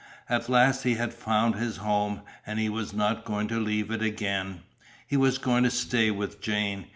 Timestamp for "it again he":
3.91-5.15